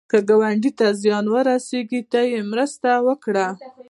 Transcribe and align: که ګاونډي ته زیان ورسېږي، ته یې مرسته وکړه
که 0.09 0.17
ګاونډي 0.29 0.71
ته 0.79 0.87
زیان 1.01 1.25
ورسېږي، 1.33 2.01
ته 2.11 2.19
یې 2.31 2.39
مرسته 2.51 2.89
وکړه 3.07 3.47